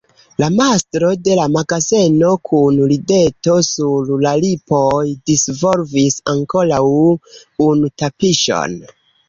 La 0.43 0.47
mastro 0.53 1.09
de 1.27 1.35
la 1.39 1.43
magazeno 1.55 2.31
kun 2.49 2.79
rideto 2.93 3.59
sur 3.69 4.09
la 4.25 4.33
lipoj 4.47 5.05
disvolvis 5.33 6.19
ankoraŭ 6.37 6.83
unu 7.71 7.97
tapiŝon. 8.05 8.79